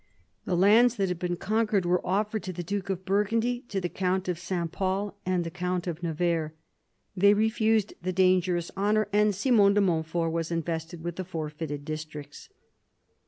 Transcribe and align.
The 0.45 0.57
lands 0.57 0.95
that 0.95 1.09
had 1.09 1.19
been 1.19 1.35
conquered 1.35 1.85
were 1.85 2.03
offered 2.03 2.41
to 2.45 2.51
the 2.53 2.63
duke 2.63 2.89
of 2.89 3.05
Burgundy, 3.05 3.61
to 3.69 3.79
the 3.79 3.87
count 3.87 4.27
of 4.27 4.37
S. 4.37 4.67
Pol, 4.71 5.15
and 5.27 5.43
the 5.43 5.51
count 5.51 5.85
of 5.85 6.01
Nevers. 6.01 6.53
They 7.15 7.35
refused 7.35 7.93
the 8.01 8.11
dangerous 8.11 8.71
honour, 8.75 9.07
and 9.13 9.35
Simon 9.35 9.75
de 9.75 9.81
Montfort 9.81 10.31
was 10.31 10.49
invested 10.49 11.03
with 11.03 11.17
the 11.17 11.23
forfeited 11.23 11.85
districts. 11.85 12.49